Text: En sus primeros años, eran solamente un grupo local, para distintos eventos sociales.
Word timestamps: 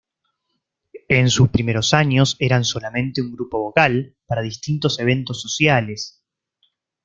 En 1.09 1.29
sus 1.29 1.49
primeros 1.49 1.93
años, 1.93 2.35
eran 2.39 2.63
solamente 2.65 3.21
un 3.21 3.33
grupo 3.33 3.59
local, 3.67 4.15
para 4.25 4.41
distintos 4.41 4.97
eventos 4.99 5.39
sociales. 5.39 6.23